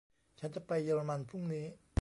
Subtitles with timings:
[0.39, 1.65] ฉันจะไปเยอรมันพรุ่งนี้